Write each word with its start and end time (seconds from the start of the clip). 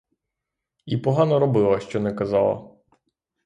І 0.85 0.97
погано 0.97 1.39
робила, 1.39 1.79
що 1.79 1.99
не 1.99 2.13
казала! 2.13 2.71